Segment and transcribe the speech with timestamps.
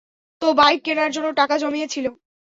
[0.41, 2.09] তো, বাইক কেনার জন্য টাকা জমিয়েছিলি?